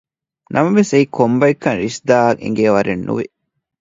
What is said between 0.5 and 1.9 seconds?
ނަމަވެސް އެއީ ކޮންބައެއްކަން